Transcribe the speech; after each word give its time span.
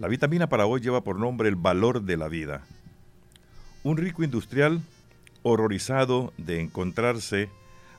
La 0.00 0.08
vitamina 0.08 0.48
para 0.48 0.64
hoy 0.64 0.80
lleva 0.80 1.04
por 1.04 1.18
nombre 1.18 1.50
el 1.50 1.56
valor 1.56 2.00
de 2.00 2.16
la 2.16 2.28
vida. 2.28 2.62
Un 3.84 3.98
rico 3.98 4.24
industrial 4.24 4.80
horrorizado 5.42 6.32
de 6.38 6.58
encontrarse 6.62 7.50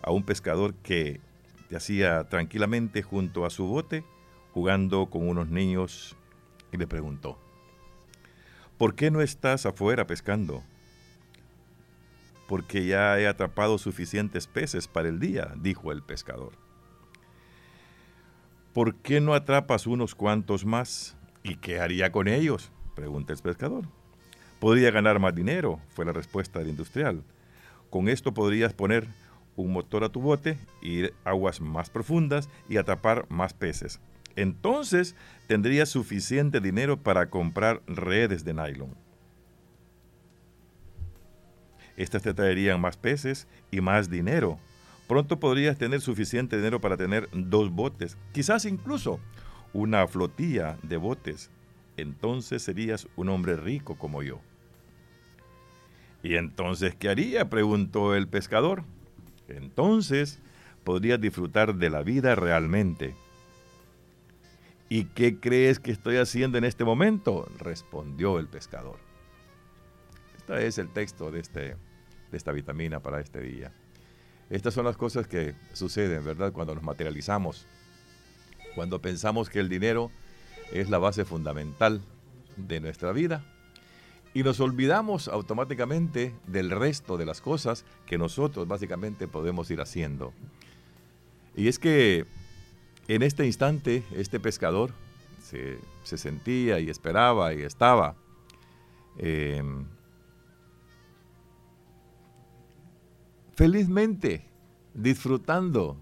a 0.01 0.09
un 0.09 0.23
pescador 0.23 0.73
que 0.73 1.21
yacía 1.69 2.23
tranquilamente 2.23 3.03
junto 3.03 3.45
a 3.45 3.51
su 3.51 3.67
bote 3.67 4.03
jugando 4.51 5.11
con 5.11 5.29
unos 5.29 5.49
niños 5.49 6.17
le 6.71 6.87
preguntó, 6.87 7.37
¿por 8.79 8.95
qué 8.95 9.11
no 9.11 9.21
estás 9.21 9.67
afuera 9.67 10.07
pescando? 10.07 10.63
Porque 12.47 12.87
ya 12.87 13.19
he 13.19 13.27
atrapado 13.27 13.77
suficientes 13.77 14.47
peces 14.47 14.87
para 14.87 15.07
el 15.07 15.19
día, 15.19 15.53
dijo 15.57 15.91
el 15.91 16.01
pescador. 16.01 16.53
¿Por 18.73 18.95
qué 18.95 19.21
no 19.21 19.35
atrapas 19.35 19.85
unos 19.85 20.15
cuantos 20.15 20.65
más? 20.65 21.15
¿Y 21.43 21.55
qué 21.55 21.79
haría 21.79 22.11
con 22.11 22.27
ellos? 22.27 22.71
pregunta 22.95 23.33
el 23.33 23.39
pescador. 23.39 23.85
Podría 24.59 24.91
ganar 24.91 25.19
más 25.19 25.33
dinero, 25.33 25.79
fue 25.89 26.05
la 26.05 26.11
respuesta 26.11 26.59
del 26.59 26.69
industrial. 26.69 27.23
Con 27.89 28.09
esto 28.09 28.33
podrías 28.33 28.73
poner 28.73 29.07
un 29.55 29.73
motor 29.73 30.03
a 30.03 30.09
tu 30.09 30.21
bote, 30.21 30.57
ir 30.81 31.13
aguas 31.23 31.59
más 31.61 31.89
profundas 31.89 32.47
y 32.69 32.77
atrapar 32.77 33.25
más 33.29 33.53
peces. 33.53 33.99
Entonces 34.35 35.15
tendrías 35.47 35.89
suficiente 35.89 36.61
dinero 36.61 36.97
para 36.97 37.29
comprar 37.29 37.81
redes 37.87 38.45
de 38.45 38.53
nylon. 38.53 38.95
Estas 41.97 42.23
te 42.23 42.33
traerían 42.33 42.79
más 42.79 42.97
peces 42.97 43.47
y 43.69 43.81
más 43.81 44.09
dinero. 44.09 44.57
Pronto 45.07 45.39
podrías 45.39 45.77
tener 45.77 45.99
suficiente 45.99 46.55
dinero 46.55 46.79
para 46.79 46.95
tener 46.95 47.27
dos 47.33 47.69
botes, 47.69 48.17
quizás 48.31 48.65
incluso 48.65 49.19
una 49.73 50.07
flotilla 50.07 50.77
de 50.83 50.97
botes. 50.97 51.49
Entonces 51.97 52.63
serías 52.63 53.07
un 53.15 53.29
hombre 53.29 53.55
rico 53.55 53.97
como 53.97 54.23
yo. 54.23 54.39
¿Y 56.23 56.35
entonces 56.35 56.95
qué 56.95 57.09
haría? 57.09 57.49
preguntó 57.49 58.15
el 58.15 58.27
pescador. 58.27 58.83
Entonces 59.47 60.39
podrías 60.83 61.19
disfrutar 61.19 61.75
de 61.75 61.89
la 61.89 62.03
vida 62.03 62.35
realmente. 62.35 63.15
¿Y 64.89 65.05
qué 65.05 65.39
crees 65.39 65.79
que 65.79 65.91
estoy 65.91 66.17
haciendo 66.17 66.57
en 66.57 66.65
este 66.65 66.83
momento? 66.83 67.49
respondió 67.57 68.39
el 68.39 68.47
pescador. 68.47 68.99
Este 70.37 70.67
es 70.67 70.77
el 70.77 70.89
texto 70.89 71.31
de, 71.31 71.39
este, 71.39 71.59
de 72.31 72.37
esta 72.37 72.51
vitamina 72.51 72.99
para 72.99 73.21
este 73.21 73.41
día. 73.41 73.71
Estas 74.49 74.73
son 74.73 74.83
las 74.83 74.97
cosas 74.97 75.27
que 75.27 75.55
suceden, 75.71 76.25
¿verdad? 76.25 76.51
Cuando 76.51 76.75
nos 76.75 76.83
materializamos, 76.83 77.65
cuando 78.75 79.01
pensamos 79.01 79.49
que 79.49 79.59
el 79.59 79.69
dinero 79.69 80.11
es 80.71 80.89
la 80.89 80.97
base 80.97 81.25
fundamental 81.25 82.01
de 82.57 82.79
nuestra 82.79 83.11
vida 83.11 83.43
y 84.33 84.43
nos 84.43 84.59
olvidamos 84.59 85.27
automáticamente 85.27 86.33
del 86.47 86.69
resto 86.69 87.17
de 87.17 87.25
las 87.25 87.41
cosas 87.41 87.85
que 88.05 88.17
nosotros 88.17 88.67
básicamente 88.67 89.27
podemos 89.27 89.69
ir 89.71 89.81
haciendo. 89.81 90.33
Y 91.55 91.67
es 91.67 91.79
que 91.79 92.25
en 93.07 93.23
este 93.23 93.45
instante, 93.45 94.03
este 94.15 94.39
pescador 94.39 94.91
se, 95.41 95.79
sentía 96.17 96.79
y 96.79 96.89
esperaba 96.89 97.53
y 97.53 97.61
estaba 97.61 98.15
em, 99.17 99.85
felizmente 103.55 104.45
disfrutando, 104.93 105.97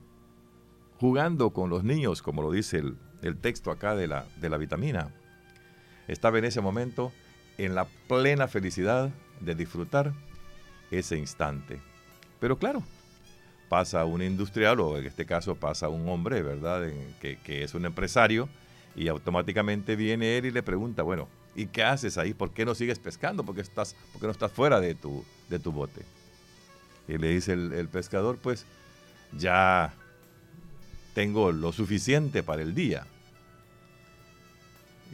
jugando 1.00 1.52
con 1.52 1.70
los 1.70 1.84
niños, 1.84 2.22
como 2.22 2.42
lo 2.42 2.52
dice 2.52 2.84
el, 3.22 3.38
texto 3.38 3.72
acá 3.72 3.96
de 3.96 4.08
la, 4.08 4.26
de 4.40 4.50
la 4.50 4.58
vitamina. 4.58 5.12
Estaba 6.08 6.40
en 6.40 6.46
ese 6.46 6.62
momento 6.62 7.12
en 7.58 7.76
la 7.76 7.86
plena 8.08 8.48
felicidad 8.48 9.10
de 9.42 9.56
disfrutar 9.56 10.14
ese 10.92 11.18
instante. 11.18 11.80
Pero 12.40 12.58
claro, 12.58 12.84
pasa 13.70 14.04
un 14.06 14.22
industrial 14.22 14.80
o 14.80 14.98
en 14.98 15.06
este 15.06 15.26
caso 15.26 15.56
pasa 15.56 15.88
un 15.88 16.10
hombre, 16.10 16.42
¿verdad? 16.42 16.90
que, 17.22 17.64
es 17.64 17.74
un 17.74 17.86
empresario 17.86 18.50
y 18.96 19.08
automáticamente 19.08 19.96
viene 19.96 20.38
él 20.38 20.48
y 20.48 20.52
le 20.52 20.64
pregunta, 20.64 21.04
bueno, 21.04 21.28
¿y 21.56 21.68
qué 21.68 21.84
haces 21.84 22.18
ahí? 22.18 22.34
¿Por 22.34 22.52
qué 22.52 22.66
no 22.66 22.76
sigues 22.76 23.00
pescando? 23.00 23.44
¿Por 23.44 23.56
qué, 23.56 23.62
estás, 23.62 23.96
por 24.12 24.24
no 24.24 24.32
estás 24.32 24.52
fuera 24.52 24.80
de 24.80 24.96
tu, 24.96 25.24
de 25.50 25.60
tu 25.60 25.72
bote? 25.72 26.02
Y 27.08 27.18
le 27.18 27.30
dice 27.30 27.54
el, 27.54 27.88
pescador, 27.90 28.38
pues 28.38 28.66
ya 29.38 29.94
tengo 31.14 31.52
lo 31.52 31.72
suficiente 31.72 32.44
para 32.44 32.62
el 32.62 32.74
día. 32.74 33.06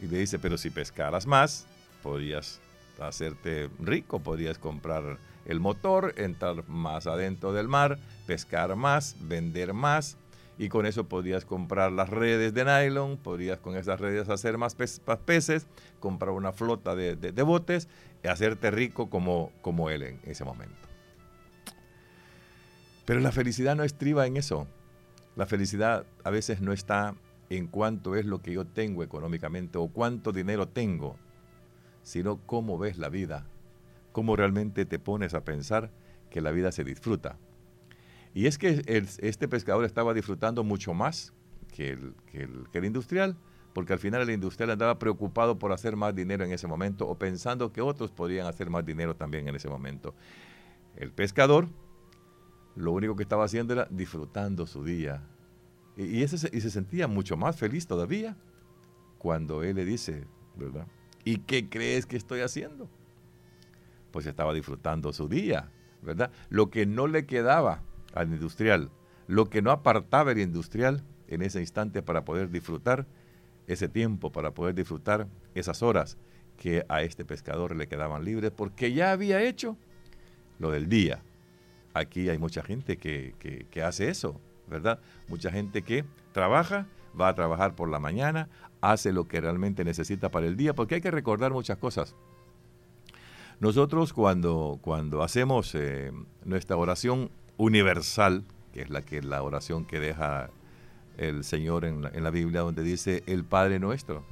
Y 0.02 0.06
le 0.06 0.18
dice, 0.18 0.38
pero 0.38 0.58
si 0.58 0.70
pescaras 0.70 1.26
más, 1.26 1.66
podrías 2.02 2.60
hacerte 3.00 3.68
rico, 3.80 4.20
podrías 4.20 4.58
comprar 4.58 5.18
el 5.46 5.60
motor, 5.60 6.14
entrar 6.16 6.68
más 6.68 7.06
adentro 7.06 7.52
del 7.52 7.68
mar, 7.68 7.98
pescar 8.26 8.74
más, 8.76 9.16
vender 9.20 9.72
más 9.72 10.16
y 10.58 10.68
con 10.68 10.86
eso 10.86 11.04
podrías 11.04 11.44
comprar 11.44 11.92
las 11.92 12.08
redes 12.08 12.54
de 12.54 12.64
nylon, 12.64 13.18
podrías 13.18 13.58
con 13.58 13.76
esas 13.76 14.00
redes 14.00 14.28
hacer 14.28 14.56
más, 14.58 14.74
peces, 14.74 15.66
comprar 16.00 16.30
una 16.30 16.52
flota 16.52 16.94
de, 16.94 17.42
botes 17.42 17.88
y 18.24 18.28
hacerte 18.28 18.70
rico 18.70 19.10
como, 19.10 19.52
como 19.60 19.90
él 19.90 20.02
en 20.02 20.20
ese 20.24 20.44
momento. 20.44 20.74
Pero 23.04 23.20
la 23.20 23.32
felicidad 23.32 23.76
no 23.76 23.84
estriba 23.84 24.26
en 24.26 24.36
eso. 24.36 24.66
La 25.36 25.46
felicidad 25.46 26.06
a 26.24 26.30
veces 26.30 26.62
no 26.62 26.72
está 26.72 27.14
en 27.50 27.66
cuánto 27.68 28.16
es 28.16 28.24
lo 28.24 28.40
que 28.40 28.52
yo 28.52 28.66
tengo 28.66 29.02
económicamente 29.02 29.78
o 29.78 29.88
cuánto 29.88 30.32
dinero 30.32 30.66
tengo, 30.66 31.16
sino 32.02 32.38
cómo 32.46 32.78
ves 32.78 32.98
la 32.98 33.10
vida, 33.10 33.46
cómo 34.12 34.34
realmente 34.34 34.86
te 34.86 34.98
pones 34.98 35.34
a 35.34 35.44
pensar 35.44 35.90
que 36.30 36.40
la 36.40 36.50
vida 36.50 36.72
se 36.72 36.84
disfruta. 36.84 37.38
Y 38.34 38.46
es 38.46 38.58
que 38.58 38.82
este 38.86 39.48
pescador 39.48 39.84
estaba 39.84 40.14
disfrutando 40.14 40.64
mucho 40.64 40.94
más 40.94 41.32
que 41.72 41.90
el, 41.90 42.84
industrial, 42.84 43.36
porque 43.74 43.92
al 43.92 43.98
final 43.98 44.22
el 44.22 44.30
industrial 44.30 44.70
andaba 44.70 44.98
preocupado 44.98 45.58
por 45.58 45.72
hacer 45.72 45.96
más 45.96 46.14
dinero 46.14 46.44
en 46.44 46.52
ese 46.52 46.66
momento 46.66 47.06
o 47.06 47.18
pensando 47.18 47.72
que 47.72 47.82
otros 47.82 48.10
podrían 48.10 48.46
hacer 48.46 48.70
más 48.70 48.84
dinero 48.84 49.14
también 49.16 49.48
en 49.48 49.56
ese 49.56 49.68
momento. 49.68 50.14
El 50.96 51.12
pescador 51.12 51.68
lo 52.76 52.92
único 52.92 53.16
que 53.16 53.22
estaba 53.24 53.44
haciendo 53.44 53.72
era 53.72 53.88
disfrutando 53.90 54.66
su 54.66 54.84
día. 54.84 55.22
Y, 55.96 56.22
ese, 56.22 56.50
y 56.54 56.60
se 56.60 56.70
sentía 56.70 57.08
mucho 57.08 57.36
más 57.36 57.56
feliz 57.56 57.86
todavía 57.86 58.36
cuando 59.18 59.62
él 59.62 59.76
le 59.76 59.84
dice, 59.84 60.26
¿verdad? 60.56 60.86
¿Y 61.24 61.38
qué 61.38 61.68
crees 61.68 62.06
que 62.06 62.16
estoy 62.16 62.40
haciendo? 62.40 62.88
pues 64.16 64.24
estaba 64.24 64.54
disfrutando 64.54 65.12
su 65.12 65.28
día, 65.28 65.70
¿verdad? 66.00 66.30
Lo 66.48 66.70
que 66.70 66.86
no 66.86 67.06
le 67.06 67.26
quedaba 67.26 67.82
al 68.14 68.32
industrial, 68.32 68.90
lo 69.26 69.50
que 69.50 69.60
no 69.60 69.70
apartaba 69.70 70.32
el 70.32 70.38
industrial 70.38 71.04
en 71.28 71.42
ese 71.42 71.60
instante 71.60 72.00
para 72.00 72.24
poder 72.24 72.48
disfrutar 72.48 73.06
ese 73.66 73.90
tiempo, 73.90 74.32
para 74.32 74.52
poder 74.52 74.74
disfrutar 74.74 75.28
esas 75.54 75.82
horas 75.82 76.16
que 76.56 76.86
a 76.88 77.02
este 77.02 77.26
pescador 77.26 77.76
le 77.76 77.88
quedaban 77.88 78.24
libres, 78.24 78.52
porque 78.52 78.94
ya 78.94 79.12
había 79.12 79.42
hecho 79.42 79.76
lo 80.58 80.70
del 80.70 80.88
día. 80.88 81.22
Aquí 81.98 82.28
hay 82.28 82.38
mucha 82.38 82.62
gente 82.62 82.96
que, 82.96 83.34
que 83.70 83.82
hace 83.82 84.08
eso, 84.08 84.40
¿verdad? 84.66 85.00
Mucha 85.28 85.50
gente 85.50 85.82
que 85.82 86.04
trabaja, 86.32 86.86
va 87.18 87.28
a 87.28 87.34
trabajar 87.34 87.74
por 87.74 87.88
la 87.88 87.98
mañana, 87.98 88.48
hace 88.80 89.12
lo 89.12 89.26
que 89.26 89.40
realmente 89.40 89.84
necesita 89.84 90.30
para 90.30 90.46
el 90.46 90.56
día, 90.56 90.74
porque 90.74 90.96
hay 90.96 91.00
que 91.00 91.10
recordar 91.10 91.52
muchas 91.52 91.78
cosas. 91.78 92.14
Nosotros 93.58 94.12
cuando, 94.12 94.78
cuando 94.82 95.22
hacemos 95.22 95.74
eh, 95.74 96.12
nuestra 96.44 96.76
oración 96.76 97.30
universal, 97.56 98.44
que 98.72 98.82
es 98.82 98.90
la, 98.90 99.00
que, 99.00 99.22
la 99.22 99.42
oración 99.42 99.86
que 99.86 99.98
deja 99.98 100.50
el 101.16 101.42
Señor 101.44 101.86
en 101.86 102.02
la, 102.02 102.30
Biblia, 102.30 102.60
donde 102.60 102.82
dice 102.82 103.22
el 103.26 103.44
Padre 103.44 103.78
nuestro, 103.78 104.24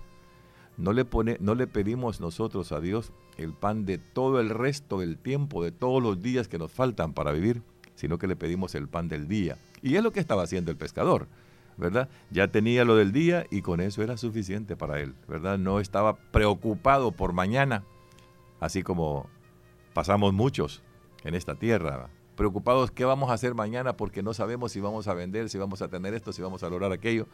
no 0.77 0.93
le, 0.93 1.05
pone, 1.05 1.37
no 1.41 1.55
le 1.55 1.67
pedimos 1.67 2.21
nosotros 2.21 2.73
a 2.73 2.81
Dios 2.81 3.13
el 3.37 3.53
pan 3.53 3.85
de 3.85 3.99
todo 3.99 4.41
el 4.41 4.51
resto 4.51 5.01
del 5.01 5.19
tiempo, 5.19 5.63
de 5.63 5.73
todos 5.73 6.03
los 6.03 6.21
días 6.23 6.49
que 6.49 6.59
nos 6.59 6.73
faltan 6.73 7.13
para 7.13 7.33
vivir, 7.33 7.63
sino 7.95 8.19
que 8.19 8.27
le 8.27 8.37
pedimos 8.37 8.75
el 8.75 8.89
pan 8.89 9.09
del 9.09 9.29
día. 9.29 9.57
Y 9.83 9.97
es 9.97 10.03
lo 10.03 10.13
que 10.13 10.21
estaba 10.21 10.43
haciendo 10.43 10.71
el 10.71 10.77
pescador, 10.77 11.29
¿verdad? 11.77 12.09
Ya 12.31 12.49
tenía 12.49 12.85
lo 12.85 12.97
del 12.97 13.13
día 13.13 13.47
y 13.51 13.63
con 13.63 13.81
eso 13.81 14.03
era 14.03 14.17
suficiente 14.17 14.77
para 14.77 15.01
él, 15.01 15.15
¿verdad? 15.29 15.59
No 15.59 15.81
estaba 15.81 16.17
preocupado 16.17 17.13
por 17.13 17.33
mañana, 17.33 17.85
así 18.61 18.83
como 18.83 19.29
pasamos 19.93 20.33
muchos 20.33 20.83
en 21.23 21.35
esta 21.35 21.55
tierra, 21.55 22.11
preocupados 22.35 22.91
qué 22.91 23.05
vamos 23.05 23.31
a 23.31 23.35
hacer 23.35 23.55
mañana 23.55 23.97
porque 23.97 24.23
no 24.23 24.35
sabemos 24.35 24.73
si 24.73 24.81
vamos 24.81 25.07
a 25.07 25.15
vender, 25.15 25.49
si 25.49 25.59
vamos 25.59 25.83
a 25.83 25.89
tener 25.89 26.15
esto, 26.15 26.33
si 26.33 26.43
vamos 26.43 26.63
a 26.63 26.69
lograr 26.69 26.93
aquello. 26.93 27.27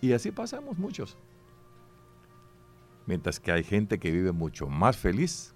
Y 0.00 0.12
así 0.12 0.30
pasamos 0.30 0.78
muchos. 0.78 1.16
Mientras 3.06 3.40
que 3.40 3.52
hay 3.52 3.64
gente 3.64 3.98
que 3.98 4.10
vive 4.10 4.32
mucho 4.32 4.66
más 4.66 4.96
feliz 4.96 5.54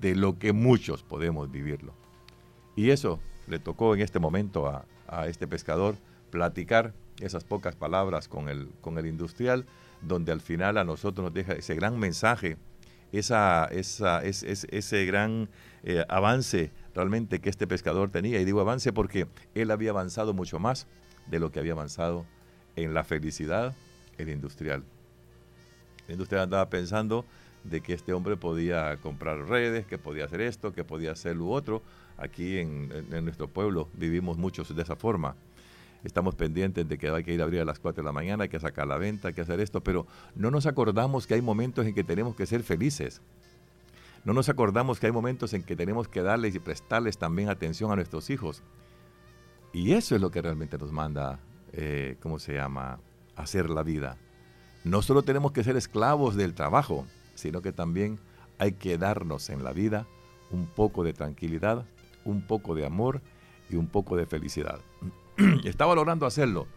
de 0.00 0.14
lo 0.14 0.38
que 0.38 0.52
muchos 0.52 1.02
podemos 1.02 1.50
vivirlo. 1.50 1.94
Y 2.74 2.90
eso 2.90 3.20
le 3.46 3.58
tocó 3.58 3.94
en 3.94 4.00
este 4.00 4.18
momento 4.18 4.66
a, 4.66 4.84
a 5.08 5.26
este 5.26 5.46
pescador 5.46 5.96
platicar 6.30 6.92
esas 7.20 7.44
pocas 7.44 7.76
palabras 7.76 8.28
con 8.28 8.48
el, 8.48 8.70
con 8.80 8.98
el 8.98 9.06
industrial, 9.06 9.66
donde 10.02 10.32
al 10.32 10.40
final 10.40 10.78
a 10.78 10.84
nosotros 10.84 11.24
nos 11.24 11.34
deja 11.34 11.54
ese 11.54 11.74
gran 11.74 11.98
mensaje, 11.98 12.58
esa, 13.12 13.66
esa, 13.66 14.22
ese 14.22 15.06
gran 15.06 15.48
eh, 15.82 16.04
avance 16.08 16.72
realmente 16.94 17.40
que 17.40 17.48
este 17.48 17.66
pescador 17.66 18.10
tenía. 18.10 18.40
Y 18.40 18.44
digo 18.44 18.60
avance 18.60 18.92
porque 18.92 19.26
él 19.54 19.70
había 19.70 19.90
avanzado 19.90 20.34
mucho 20.34 20.58
más 20.58 20.86
de 21.26 21.38
lo 21.38 21.50
que 21.50 21.60
había 21.60 21.72
avanzado 21.72 22.26
en 22.76 22.92
la 22.92 23.04
felicidad 23.04 23.74
el 24.18 24.28
industrial. 24.28 24.84
El 26.06 26.14
industrial 26.14 26.44
andaba 26.44 26.68
pensando 26.68 27.24
de 27.64 27.80
que 27.80 27.92
este 27.92 28.12
hombre 28.12 28.36
podía 28.36 28.96
comprar 28.98 29.48
redes, 29.48 29.86
que 29.86 29.98
podía 29.98 30.24
hacer 30.24 30.40
esto, 30.40 30.72
que 30.72 30.84
podía 30.84 31.12
hacer 31.12 31.36
lo 31.36 31.48
otro. 31.48 31.82
Aquí 32.16 32.58
en, 32.58 32.88
nuestro 33.24 33.48
pueblo 33.48 33.88
vivimos 33.94 34.38
muchos 34.38 34.74
de 34.74 34.82
esa 34.82 34.96
forma. 34.96 35.36
Estamos 36.04 36.34
pendientes 36.34 36.88
de 36.88 36.98
que 36.98 37.08
hay 37.08 37.24
que 37.24 37.34
ir 37.34 37.40
a 37.40 37.44
abrir 37.44 37.60
a 37.60 37.64
las 37.64 37.80
4 37.80 38.02
de 38.02 38.06
la 38.06 38.12
mañana, 38.12 38.44
hay 38.44 38.48
que 38.48 38.60
sacar 38.60 38.86
la 38.86 38.96
venta, 38.96 39.28
hay 39.28 39.34
que 39.34 39.40
hacer 39.40 39.60
esto, 39.60 39.82
pero 39.82 40.06
no 40.36 40.50
nos 40.50 40.66
acordamos 40.66 41.26
que 41.26 41.34
hay 41.34 41.42
momentos 41.42 41.84
en 41.86 41.94
que 41.94 42.04
tenemos 42.04 42.36
que 42.36 42.46
ser 42.46 42.62
felices. 42.62 43.20
No 44.24 44.32
nos 44.32 44.48
acordamos 44.48 45.00
que 45.00 45.06
hay 45.06 45.12
momentos 45.12 45.52
en 45.52 45.62
que 45.62 45.76
tenemos 45.76 46.08
que 46.08 46.22
darles 46.22 46.54
y 46.54 46.58
prestarles 46.58 47.18
también 47.18 47.48
atención 47.48 47.90
a 47.90 47.96
nuestros 47.96 48.30
hijos. 48.30 48.62
Y 49.72 49.92
eso 49.92 50.14
es 50.14 50.20
lo 50.20 50.30
que 50.30 50.42
realmente 50.42 50.78
nos 50.78 50.92
manda, 50.92 51.40
eh, 51.72 52.16
¿cómo 52.20 52.38
se 52.38 52.54
llama?, 52.54 52.98
hacer 53.34 53.68
la 53.68 53.82
vida. 53.82 54.16
No 54.86 55.02
solo 55.02 55.22
tenemos 55.22 55.50
que 55.50 55.64
ser 55.64 55.76
esclavos 55.76 56.36
del 56.36 56.54
trabajo, 56.54 57.08
sino 57.34 57.60
que 57.60 57.72
también 57.72 58.20
hay 58.56 58.70
que 58.70 58.98
darnos 58.98 59.50
en 59.50 59.64
la 59.64 59.72
vida 59.72 60.06
un 60.52 60.66
poco 60.66 61.02
de 61.02 61.12
tranquilidad, 61.12 61.84
un 62.24 62.40
poco 62.40 62.76
de 62.76 62.86
amor 62.86 63.20
y 63.68 63.74
un 63.74 63.88
poco 63.88 64.16
de 64.16 64.26
felicidad. 64.26 64.78
Estaba 65.64 65.96
logrando 65.96 66.24
hacerlo. 66.24 66.68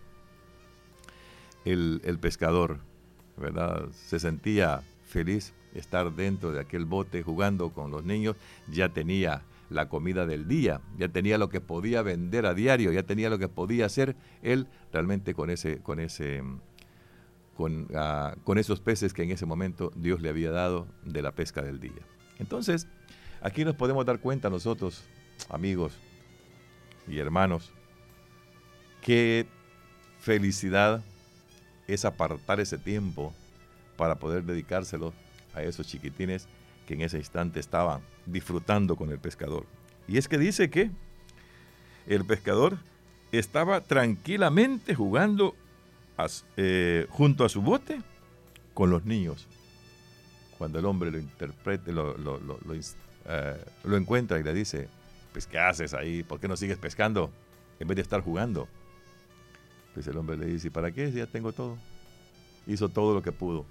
El, 1.65 2.01
el, 2.03 2.17
pescador, 2.17 2.79
¿verdad? 3.37 3.89
Se 3.91 4.19
sentía 4.19 4.81
feliz 5.05 5.53
estar 5.75 6.11
dentro 6.11 6.51
de 6.51 6.61
aquel 6.61 6.85
bote 6.85 7.21
jugando 7.21 7.69
con 7.73 7.91
los 7.91 8.03
niños. 8.03 8.35
Ya 8.71 8.89
tenía 8.89 9.43
la 9.69 9.87
comida 9.87 10.25
del 10.25 10.47
día, 10.47 10.81
ya 10.97 11.09
tenía 11.09 11.37
lo 11.37 11.49
que 11.49 11.61
podía 11.61 12.01
vender 12.01 12.47
a 12.47 12.55
diario, 12.55 12.91
ya 12.91 13.03
tenía 13.03 13.29
lo 13.29 13.37
que 13.37 13.49
podía 13.49 13.85
hacer 13.85 14.15
él 14.41 14.65
realmente 14.91 15.35
con 15.35 15.51
ese, 15.51 15.77
con 15.77 15.99
ese, 15.99 16.41
con, 17.59 17.89
ah, 17.93 18.37
con 18.45 18.57
esos 18.57 18.79
peces 18.79 19.11
que 19.11 19.21
en 19.21 19.31
ese 19.31 19.45
momento 19.45 19.91
Dios 19.93 20.21
le 20.21 20.29
había 20.29 20.49
dado 20.49 20.87
de 21.03 21.21
la 21.21 21.33
pesca 21.33 21.61
del 21.61 21.81
día. 21.81 22.01
Entonces, 22.37 22.87
aquí 23.41 23.65
nos 23.65 23.75
podemos 23.75 24.05
dar 24.05 24.19
cuenta 24.19 24.49
nosotros, 24.49 25.03
amigos 25.49 25.91
y 27.05 27.19
hermanos, 27.19 27.69
qué 29.01 29.45
felicidad 30.21 31.03
es 31.85 32.05
apartar 32.05 32.61
ese 32.61 32.77
tiempo 32.77 33.33
para 33.97 34.15
poder 34.15 34.45
dedicárselo 34.45 35.11
a 35.53 35.61
esos 35.61 35.85
chiquitines 35.85 36.47
que 36.87 36.93
en 36.93 37.01
ese 37.01 37.17
instante 37.17 37.59
estaban 37.59 37.99
disfrutando 38.25 38.95
con 38.95 39.11
el 39.11 39.19
pescador. 39.19 39.65
Y 40.07 40.17
es 40.17 40.29
que 40.29 40.37
dice 40.37 40.69
que 40.69 40.91
el 42.07 42.23
pescador 42.23 42.77
estaba 43.33 43.81
tranquilamente 43.81 44.95
jugando 44.95 45.57
eh, 46.57 47.07
junto 47.09 47.45
a 47.45 47.49
su 47.49 47.61
bote 47.61 48.01
con 48.73 48.89
los 48.89 49.05
niños. 49.05 49.47
Cuando 50.57 50.79
el 50.79 50.85
hombre 50.85 51.11
lo 51.11 51.17
interprete, 51.17 51.91
lo, 51.91 52.15
eh, 53.25 53.65
lo 53.83 53.97
encuentra 53.97 54.39
y 54.39 54.43
le 54.43 54.53
dice, 54.53 54.89
pues 55.31 55.47
¿qué 55.47 55.59
haces 55.59 55.93
ahí? 55.93 56.23
¿Por 56.23 56.39
qué 56.39 56.47
no 56.47 56.57
sigues 56.57 56.77
pescando 56.77 57.31
en 57.79 57.87
vez 57.87 57.95
de 57.95 58.01
estar 58.01 58.21
jugando? 58.21 58.67
Pues 59.93 60.07
el 60.07 60.17
hombre 60.17 60.37
le 60.37 60.47
dice, 60.47 60.69
¿para 60.71 60.91
qué? 60.91 61.11
Ya 61.11 61.27
tengo 61.27 61.53
todo. 61.53 61.77
Hizo 62.67 62.89
todo 62.89 63.13
lo 63.13 63.21
que 63.21 63.31
pudo. 63.31 63.65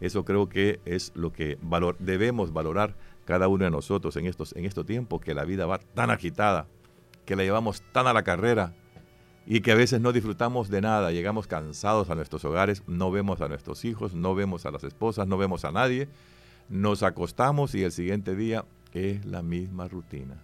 Eso 0.00 0.24
creo 0.24 0.48
que 0.48 0.80
es 0.84 1.12
lo 1.14 1.32
que 1.32 1.58
valor, 1.60 1.96
debemos 1.98 2.52
valorar 2.52 2.94
cada 3.24 3.48
uno 3.48 3.64
de 3.64 3.70
nosotros 3.70 4.16
en 4.16 4.26
estos, 4.26 4.54
en 4.56 4.64
estos 4.64 4.86
tiempos, 4.86 5.20
que 5.20 5.34
la 5.34 5.44
vida 5.44 5.66
va 5.66 5.78
tan 5.78 6.10
agitada, 6.10 6.66
que 7.26 7.36
la 7.36 7.42
llevamos 7.42 7.82
tan 7.92 8.06
a 8.06 8.12
la 8.12 8.22
carrera 8.22 8.74
y 9.52 9.62
que 9.62 9.72
a 9.72 9.74
veces 9.74 10.00
no 10.00 10.12
disfrutamos 10.12 10.68
de 10.68 10.80
nada, 10.80 11.10
llegamos 11.10 11.48
cansados 11.48 12.08
a 12.08 12.14
nuestros 12.14 12.44
hogares, 12.44 12.84
no 12.86 13.10
vemos 13.10 13.40
a 13.40 13.48
nuestros 13.48 13.84
hijos, 13.84 14.14
no 14.14 14.36
vemos 14.36 14.64
a 14.64 14.70
las 14.70 14.84
esposas, 14.84 15.26
no 15.26 15.38
vemos 15.38 15.64
a 15.64 15.72
nadie, 15.72 16.06
nos 16.68 17.02
acostamos 17.02 17.74
y 17.74 17.82
el 17.82 17.90
siguiente 17.90 18.36
día 18.36 18.64
es 18.92 19.24
la 19.26 19.42
misma 19.42 19.88
rutina. 19.88 20.40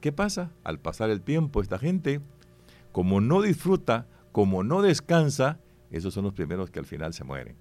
¿Qué 0.00 0.10
pasa? 0.10 0.50
Al 0.64 0.80
pasar 0.80 1.08
el 1.10 1.20
tiempo, 1.20 1.62
esta 1.62 1.78
gente, 1.78 2.20
como 2.90 3.20
no 3.20 3.42
disfruta, 3.42 4.08
como 4.32 4.64
no 4.64 4.82
descansa, 4.82 5.60
esos 5.92 6.12
son 6.12 6.24
los 6.24 6.34
primeros 6.34 6.68
que 6.68 6.80
al 6.80 6.84
final 6.84 7.14
se 7.14 7.22
mueren. 7.22 7.54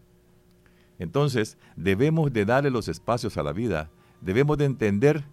Entonces, 0.97 1.59
debemos 1.75 2.33
de 2.33 2.43
darle 2.43 2.71
los 2.71 2.87
espacios 2.87 3.37
a 3.37 3.43
la 3.43 3.53
vida, 3.53 3.91
debemos 4.19 4.57
de 4.57 4.65
entender 4.65 5.25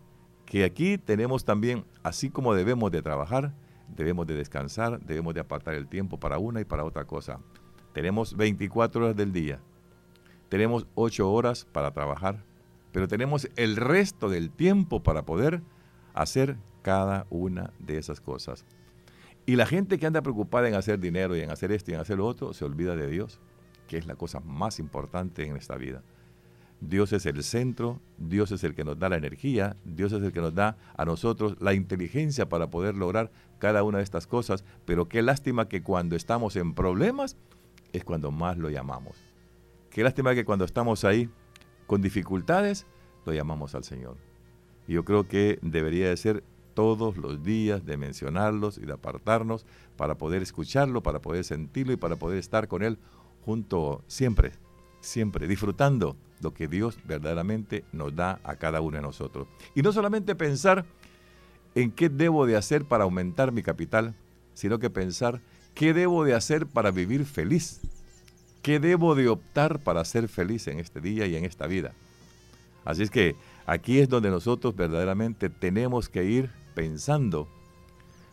que 0.44 0.62
aquí 0.62 0.98
tenemos 0.98 1.46
también, 1.46 1.86
así 2.02 2.28
como 2.28 2.54
debemos 2.54 2.92
de 2.92 3.00
trabajar, 3.00 3.54
debemos 3.88 4.26
de 4.26 4.34
descansar, 4.34 5.00
debemos 5.00 5.34
de 5.34 5.40
apartar 5.40 5.74
el 5.74 5.88
tiempo 5.88 6.18
para 6.18 6.38
una 6.38 6.60
y 6.60 6.64
para 6.64 6.84
otra 6.84 7.04
cosa. 7.04 7.40
Tenemos 7.92 8.36
24 8.36 9.04
horas 9.04 9.16
del 9.16 9.32
día, 9.32 9.60
tenemos 10.48 10.86
8 10.94 11.30
horas 11.30 11.64
para 11.64 11.92
trabajar, 11.92 12.42
pero 12.92 13.08
tenemos 13.08 13.48
el 13.56 13.76
resto 13.76 14.28
del 14.28 14.50
tiempo 14.50 15.02
para 15.02 15.24
poder 15.24 15.62
hacer 16.12 16.56
cada 16.82 17.26
una 17.30 17.72
de 17.78 17.98
esas 17.98 18.20
cosas. 18.20 18.64
Y 19.46 19.56
la 19.56 19.66
gente 19.66 19.98
que 19.98 20.06
anda 20.06 20.22
preocupada 20.22 20.68
en 20.68 20.74
hacer 20.74 20.98
dinero 20.98 21.36
y 21.36 21.40
en 21.40 21.50
hacer 21.50 21.70
esto 21.72 21.90
y 21.90 21.94
en 21.94 22.00
hacer 22.00 22.18
lo 22.18 22.26
otro, 22.26 22.52
se 22.54 22.64
olvida 22.64 22.96
de 22.96 23.08
Dios 23.08 23.40
que 23.86 23.98
es 23.98 24.06
la 24.06 24.16
cosa 24.16 24.40
más 24.40 24.78
importante 24.78 25.46
en 25.46 25.56
esta 25.56 25.76
vida. 25.76 26.02
Dios 26.88 27.12
es 27.12 27.26
el 27.26 27.42
centro, 27.42 28.00
Dios 28.18 28.52
es 28.52 28.64
el 28.64 28.74
que 28.74 28.84
nos 28.84 28.98
da 28.98 29.08
la 29.08 29.16
energía, 29.16 29.76
Dios 29.84 30.12
es 30.12 30.22
el 30.22 30.32
que 30.32 30.40
nos 30.40 30.54
da 30.54 30.76
a 30.96 31.04
nosotros 31.04 31.56
la 31.60 31.74
inteligencia 31.74 32.48
para 32.48 32.70
poder 32.70 32.94
lograr 32.94 33.30
cada 33.58 33.82
una 33.82 33.98
de 33.98 34.04
estas 34.04 34.26
cosas, 34.26 34.64
pero 34.84 35.08
qué 35.08 35.22
lástima 35.22 35.68
que 35.68 35.82
cuando 35.82 36.16
estamos 36.16 36.56
en 36.56 36.74
problemas 36.74 37.36
es 37.92 38.04
cuando 38.04 38.30
más 38.30 38.58
lo 38.58 38.70
llamamos. 38.70 39.16
Qué 39.90 40.02
lástima 40.02 40.34
que 40.34 40.44
cuando 40.44 40.64
estamos 40.64 41.04
ahí 41.04 41.30
con 41.86 42.02
dificultades 42.02 42.86
lo 43.24 43.32
llamamos 43.32 43.74
al 43.74 43.84
Señor. 43.84 44.16
Y 44.86 44.94
yo 44.94 45.04
creo 45.04 45.26
que 45.26 45.58
debería 45.62 46.08
de 46.08 46.16
ser 46.16 46.44
todos 46.74 47.16
los 47.16 47.42
días 47.42 47.86
de 47.86 47.96
mencionarlos 47.96 48.78
y 48.78 48.82
de 48.82 48.92
apartarnos 48.92 49.64
para 49.96 50.18
poder 50.18 50.42
escucharlo, 50.42 51.02
para 51.02 51.20
poder 51.20 51.44
sentirlo 51.44 51.92
y 51.92 51.96
para 51.96 52.16
poder 52.16 52.38
estar 52.38 52.68
con 52.68 52.82
Él 52.82 52.98
junto 53.44 54.02
siempre, 54.06 54.52
siempre, 55.04 55.46
disfrutando 55.46 56.16
lo 56.40 56.52
que 56.52 56.68
Dios 56.68 56.98
verdaderamente 57.04 57.84
nos 57.92 58.14
da 58.14 58.40
a 58.44 58.56
cada 58.56 58.80
uno 58.80 58.96
de 58.96 59.02
nosotros. 59.02 59.46
Y 59.74 59.82
no 59.82 59.92
solamente 59.92 60.34
pensar 60.34 60.84
en 61.74 61.90
qué 61.90 62.08
debo 62.08 62.46
de 62.46 62.56
hacer 62.56 62.84
para 62.84 63.04
aumentar 63.04 63.52
mi 63.52 63.62
capital, 63.62 64.14
sino 64.54 64.78
que 64.78 64.90
pensar 64.90 65.40
qué 65.74 65.92
debo 65.92 66.24
de 66.24 66.34
hacer 66.34 66.66
para 66.66 66.90
vivir 66.90 67.24
feliz, 67.24 67.80
qué 68.62 68.78
debo 68.80 69.14
de 69.14 69.28
optar 69.28 69.80
para 69.80 70.04
ser 70.04 70.28
feliz 70.28 70.66
en 70.68 70.78
este 70.78 71.00
día 71.00 71.26
y 71.26 71.36
en 71.36 71.44
esta 71.44 71.66
vida. 71.66 71.92
Así 72.84 73.02
es 73.02 73.10
que 73.10 73.36
aquí 73.66 73.98
es 73.98 74.08
donde 74.08 74.30
nosotros 74.30 74.76
verdaderamente 74.76 75.48
tenemos 75.48 76.08
que 76.08 76.24
ir 76.24 76.50
pensando 76.74 77.48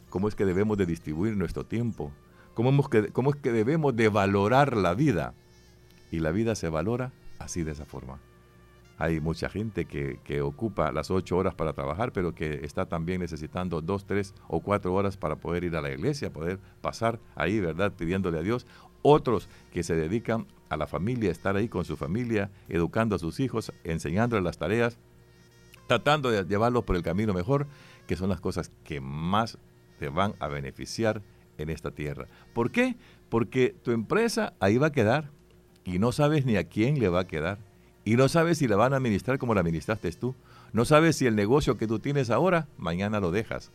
cómo 0.10 0.28
es 0.28 0.36
que 0.36 0.46
debemos 0.46 0.78
de 0.78 0.86
distribuir 0.86 1.38
nuestro 1.38 1.66
tiempo, 1.66 2.12
¿Cómo, 2.54 3.32
es 3.32 3.36
que 3.42 3.51
debemos 3.51 3.96
de 3.96 4.10
valorar 4.10 4.75
la 4.75 4.94
vida? 4.94 5.34
Y 6.12 6.20
la 6.20 6.32
vida 6.32 6.56
se 6.56 6.70
valora 6.70 7.12
así 7.39 7.63
de 7.63 7.72
esa 7.72 7.86
forma. 7.86 8.20
Hay 8.98 9.20
mucha 9.20 9.50
gente 9.50 9.86
que, 9.86 10.41
ocupa 10.41 10.91
las 10.91 11.10
ocho 11.10 11.36
horas 11.36 11.56
para 11.56 11.74
trabajar, 11.74 12.12
pero 12.12 12.36
que 12.36 12.63
está 12.63 12.86
también 12.86 13.22
necesitando 13.22 13.82
dos, 13.82 14.06
tres 14.06 14.36
o 14.48 14.60
cuatro 14.60 14.94
horas 14.94 15.18
para 15.18 15.38
poder 15.38 15.63
ir 15.63 15.75
a 15.75 15.82
la 15.82 15.89
iglesia, 15.89 16.32
poder 16.32 16.60
pasar 16.82 17.20
ahí, 17.34 17.60
¿verdad? 17.60 17.94
Pidiéndole 17.94 18.38
a 18.38 18.44
Dios. 18.44 18.68
Otros 19.01 19.50
que 19.74 19.82
se 19.82 19.96
dedican 19.96 20.46
a 20.70 20.77
la 20.77 20.86
familia, 20.86 21.32
estar 21.32 21.56
ahí 21.56 21.68
con 21.68 21.84
su 21.84 21.98
familia, 21.98 22.51
educando 22.70 23.15
a 23.15 23.20
sus 23.20 23.39
hijos, 23.39 23.74
enseñándoles 23.84 24.44
las 24.44 24.60
tareas, 24.60 25.00
tratando 25.88 26.30
de 26.30 26.44
llevarlos 26.44 26.84
por 26.84 26.96
el 26.96 27.01
camino 27.01 27.34
mejor, 27.34 27.65
que 28.06 28.15
son 28.15 28.30
las 28.30 28.39
cosas 28.39 28.72
que 28.84 29.01
más 29.01 29.58
te 29.98 30.10
van 30.10 30.36
a 30.39 30.48
beneficiar 30.48 31.24
en 31.58 31.72
esta 31.72 31.89
tierra. 31.89 32.27
¿Por 32.53 32.70
qué? 32.70 32.98
Porque 33.30 33.75
tu 33.84 33.91
empresa 33.91 34.53
ahí 34.60 34.77
va 34.77 34.88
a 34.88 34.91
quedar 34.91 35.32
y 35.85 36.00
no 36.00 36.11
sabes 36.11 36.45
ni 36.45 36.57
a 36.57 36.65
quién 36.65 37.00
le 37.00 37.09
va 37.09 37.21
a 37.21 37.27
quedar. 37.27 37.57
Y 38.03 38.15
no 38.15 38.29
sabes 38.29 38.57
si 38.57 38.67
la 38.67 38.75
van 38.75 38.93
a 38.93 38.97
administrar 38.97 39.38
como 39.38 39.53
la 39.53 39.61
administraste 39.61 40.11
tú. 40.13 40.35
No 40.73 40.85
sabes 40.85 41.15
si 41.15 41.27
el 41.27 41.35
negocio 41.35 41.77
que 41.77 41.88
tú 41.88 42.00
tienes 42.00 42.29
ahora, 42.29 42.67
mañana 42.77 43.19
lo 43.19 43.31
dejas. 43.31 43.71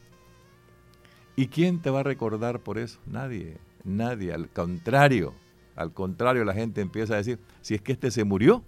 ¿Y 1.36 1.48
quién 1.48 1.80
te 1.80 1.90
va 1.90 2.00
a 2.00 2.04
recordar 2.04 2.60
por 2.60 2.78
eso? 2.78 2.98
Nadie, 3.06 3.58
nadie. 3.84 4.32
Al 4.32 4.48
contrario, 4.48 5.34
al 5.76 5.92
contrario, 5.92 6.44
la 6.44 6.54
gente 6.54 6.80
empieza 6.80 7.14
a 7.14 7.18
decir, 7.18 7.38
si 7.60 7.74
es 7.74 7.82
que 7.82 7.92
este 7.92 8.10
se 8.10 8.24
murió, 8.24 8.64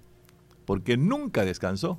porque 0.66 0.96
nunca 0.96 1.44
descansó. 1.44 1.98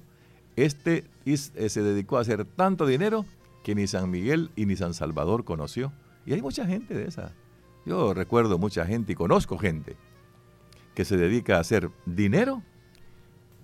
Este 0.56 1.06
eh, 1.26 1.38
se 1.38 1.82
dedicó 1.82 2.18
a 2.18 2.22
hacer 2.22 2.46
tanto 2.46 2.86
dinero 2.86 3.26
que 3.64 3.76
ni 3.76 3.88
San 3.88 4.12
Miguel 4.12 4.52
y 4.56 4.66
ni 4.68 4.76
San 4.76 4.94
Salvador 4.94 5.44
conoció. 5.44 5.92
Y 6.26 6.34
hay 6.34 6.42
mucha 6.42 6.66
gente 6.66 6.94
de 6.94 7.08
esa. 7.08 7.34
Yo 7.86 8.14
recuerdo 8.14 8.60
mucha 8.60 8.86
gente 8.86 9.14
y 9.14 9.16
conozco 9.16 9.58
gente 9.58 9.98
que 11.00 11.06
se 11.06 11.16
dedica 11.16 11.56
a 11.56 11.62
hacer 11.62 11.90
dinero 12.06 12.62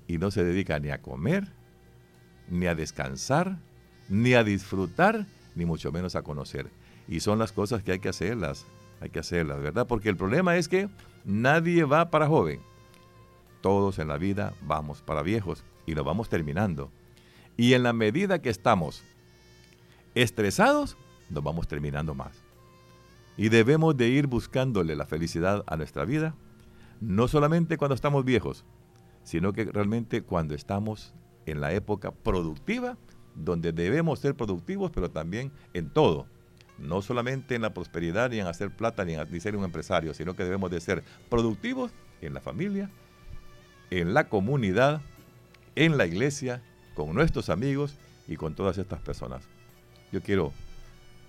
y 0.08 0.20
no 0.20 0.32
se 0.32 0.46
dedica 0.46 0.80
ni 0.80 0.90
a 0.90 1.02
comer, 1.02 1.52
ni 2.48 2.66
a 2.66 2.76
descansar, 2.76 3.58
ni 4.08 4.36
a 4.36 4.46
disfrutar, 4.46 5.26
ni 5.54 5.66
mucho 5.66 5.92
menos 5.92 6.16
a 6.16 6.22
conocer. 6.22 6.70
Y 7.10 7.20
son 7.20 7.38
las 7.38 7.52
cosas 7.52 7.84
que 7.84 7.92
hay 7.92 8.00
que 8.00 8.08
hacerlas, 8.08 8.66
hay 9.02 9.10
que 9.10 9.20
hacerlas, 9.20 9.62
¿verdad? 9.62 9.86
Porque 9.86 10.08
el 10.08 10.16
problema 10.16 10.56
es 10.56 10.70
que 10.70 10.88
nadie 11.26 11.84
va 11.84 12.10
para 12.10 12.30
joven. 12.30 12.62
Todos 13.60 14.00
en 14.00 14.08
la 14.08 14.18
vida 14.18 14.54
vamos 14.62 15.02
para 15.02 15.22
viejos 15.22 15.66
y 15.86 15.94
lo 15.94 16.06
vamos 16.06 16.30
terminando. 16.30 16.90
Y 17.58 17.74
en 17.74 17.84
la 17.84 17.92
medida 17.92 18.42
que 18.42 18.50
estamos 18.50 19.04
estresados, 20.14 20.96
nos 21.30 21.44
vamos 21.44 21.68
terminando 21.68 22.16
más. 22.16 22.32
Y 23.36 23.50
debemos 23.50 23.98
de 23.98 24.08
ir 24.08 24.28
buscándole 24.28 24.96
la 24.96 25.06
felicidad 25.06 25.66
a 25.68 25.76
nuestra 25.76 26.06
vida, 26.06 26.34
no 27.02 27.28
solamente 27.28 27.78
cuando 27.78 27.96
estamos 27.96 28.26
viejos, 28.26 28.66
sino 29.24 29.54
que 29.54 29.66
realmente 29.66 30.22
cuando 30.22 30.56
estamos 30.56 31.14
en 31.46 31.62
la 31.62 31.74
época 31.74 32.12
productiva, 32.12 32.98
donde 33.36 33.72
debemos 33.72 34.20
ser 34.20 34.36
productivos, 34.36 34.92
pero 34.92 35.12
también 35.12 35.52
en 35.74 35.90
todo. 35.90 36.28
No 36.78 37.02
solamente 37.02 37.56
en 37.56 37.62
la 37.62 37.74
prosperidad, 37.74 38.30
ni 38.30 38.40
en 38.40 38.48
hacer 38.48 38.76
plata, 38.76 39.06
ni 39.06 39.14
en 39.14 39.42
ser 39.42 39.56
un 39.56 39.64
empresario, 39.64 40.14
sino 40.14 40.36
que 40.36 40.44
debemos 40.44 40.72
de 40.72 40.82
ser 40.82 41.04
productivos 41.30 41.92
en 42.22 42.34
la 42.34 42.42
familia, 42.42 42.90
en 43.92 44.14
la 44.14 44.28
comunidad, 44.30 45.02
en 45.76 45.98
la 45.98 46.06
iglesia, 46.06 46.62
con 46.94 47.14
nuestros 47.14 47.50
amigos 47.50 47.96
y 48.28 48.36
con 48.36 48.56
todas 48.56 48.78
estas 48.78 49.02
personas. 49.02 49.44
Yo 50.12 50.22
quiero 50.22 50.54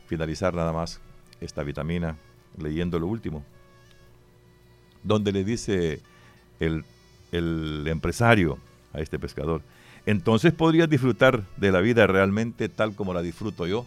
finalizar 0.07 0.55
nada 0.55 0.73
más 0.73 1.01
esta 1.41 1.63
vitamina 1.63 2.17
leyendo 2.57 2.99
lo 2.99 3.07
último, 3.07 3.45
donde 5.07 5.33
le 5.33 5.45
dice 5.45 6.01
el, 6.61 6.85
el 7.33 7.85
empresario 7.87 8.59
a 8.93 9.01
este 9.01 9.19
pescador, 9.19 9.63
entonces 10.07 10.53
podrías 10.53 10.89
disfrutar 10.89 11.43
de 11.57 11.73
la 11.73 11.81
vida 11.81 12.07
realmente 12.07 12.69
tal 12.69 12.95
como 12.95 13.13
la 13.13 13.23
disfruto 13.23 13.67
yo. 13.67 13.85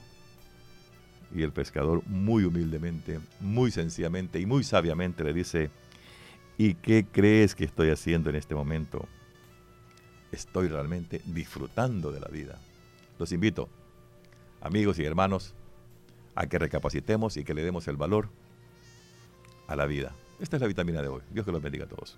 Y 1.34 1.44
el 1.44 1.52
pescador 1.52 2.02
muy 2.08 2.44
humildemente, 2.44 3.20
muy 3.40 3.72
sencillamente 3.72 4.40
y 4.40 4.46
muy 4.46 4.64
sabiamente 4.64 5.24
le 5.24 5.32
dice, 5.32 5.70
¿y 6.58 6.74
qué 6.74 7.06
crees 7.10 7.56
que 7.56 7.64
estoy 7.64 7.90
haciendo 7.90 8.30
en 8.30 8.36
este 8.36 8.56
momento? 8.56 9.08
Estoy 10.32 10.68
realmente 10.68 11.22
disfrutando 11.26 12.12
de 12.12 12.20
la 12.20 12.28
vida. 12.28 12.60
Los 13.18 13.32
invito, 13.32 13.70
amigos 14.60 15.00
y 15.00 15.06
hermanos, 15.06 15.54
a 16.36 16.48
que 16.48 16.60
recapacitemos 16.60 17.38
y 17.38 17.44
que 17.44 17.54
le 17.54 17.64
demos 17.64 17.88
el 17.88 17.96
valor 17.96 18.30
a 19.68 19.76
la 19.76 19.86
vida. 19.86 20.14
Esta 20.40 20.56
es 20.56 20.62
la 20.62 20.68
vitamina 20.68 21.02
de 21.02 21.10
hoy. 21.10 21.22
Dios 21.32 21.46
que 21.46 21.52
los 21.52 21.62
bendiga 21.62 21.86
a 21.86 21.88
todos. 21.88 22.18